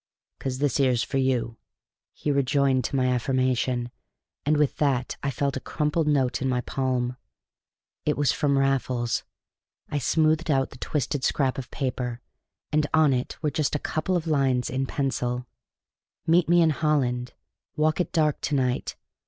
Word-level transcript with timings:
"'Cause 0.39 0.57
this 0.57 0.79
'ere's 0.79 1.03
for 1.03 1.19
you," 1.19 1.57
he 2.11 2.31
rejoined 2.31 2.83
to 2.85 2.95
my 2.95 3.05
affirmative, 3.15 3.87
and 4.47 4.57
with 4.57 4.77
that 4.77 5.15
I 5.21 5.29
felt 5.29 5.55
a 5.55 5.59
crumpled 5.59 6.07
note 6.07 6.41
in 6.41 6.49
my 6.49 6.61
palm. 6.61 7.17
It 8.03 8.17
was 8.17 8.31
from 8.31 8.57
Raffles. 8.57 9.23
I 9.91 9.99
smoothed 9.99 10.49
out 10.49 10.71
the 10.71 10.79
twisted 10.79 11.23
scrap 11.23 11.59
of 11.59 11.69
paper, 11.69 12.19
and 12.71 12.87
on 12.95 13.13
it 13.13 13.37
were 13.43 13.51
just 13.51 13.75
a 13.75 13.85
couple 13.85 14.17
of 14.17 14.25
lines 14.25 14.71
in 14.71 14.87
pencil: 14.87 15.45
"Meet 16.25 16.49
me 16.49 16.63
in 16.63 16.71
Holland 16.71 17.33
Walk 17.75 18.01
at 18.01 18.11
dark 18.11 18.41
to 18.41 18.55
night. 18.55 18.95